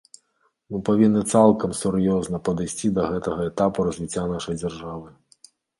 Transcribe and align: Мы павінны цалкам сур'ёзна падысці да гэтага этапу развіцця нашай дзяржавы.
Мы 0.71 0.79
павінны 0.87 1.21
цалкам 1.33 1.75
сур'ёзна 1.81 2.37
падысці 2.49 2.93
да 2.97 3.07
гэтага 3.13 3.41
этапу 3.53 3.79
развіцця 3.91 4.29
нашай 4.37 4.55
дзяржавы. 4.65 5.09